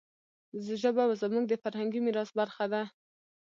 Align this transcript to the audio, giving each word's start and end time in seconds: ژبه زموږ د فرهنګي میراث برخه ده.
ژبه 0.81 1.03
زموږ 1.21 1.43
د 1.47 1.53
فرهنګي 1.63 1.99
میراث 2.05 2.29
برخه 2.39 2.65
ده. 2.73 2.81